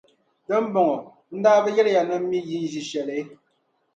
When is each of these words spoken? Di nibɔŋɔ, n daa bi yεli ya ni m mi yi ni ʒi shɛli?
Di 0.47 0.55
nibɔŋɔ, 0.63 0.97
n 1.33 1.37
daa 1.43 1.59
bi 1.63 1.69
yεli 1.75 1.91
ya 1.95 2.01
ni 2.09 2.15
m 2.21 2.23
mi 2.31 2.39
yi 2.47 2.57
ni 2.61 2.67
ʒi 2.73 2.81
shɛli? 2.89 3.19